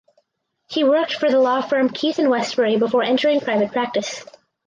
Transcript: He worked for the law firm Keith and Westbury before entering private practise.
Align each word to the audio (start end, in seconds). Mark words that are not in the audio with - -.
He 0.67 0.83
worked 0.83 1.13
for 1.13 1.29
the 1.29 1.37
law 1.39 1.61
firm 1.61 1.87
Keith 1.87 2.17
and 2.17 2.27
Westbury 2.27 2.75
before 2.75 3.03
entering 3.03 3.39
private 3.39 3.71
practise. 3.71 4.25